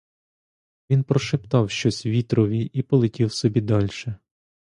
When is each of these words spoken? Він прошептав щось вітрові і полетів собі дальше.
Він 0.89 1.03
прошептав 1.03 1.71
щось 1.71 2.05
вітрові 2.05 2.61
і 2.73 2.81
полетів 2.81 3.33
собі 3.33 3.61
дальше. 3.61 4.15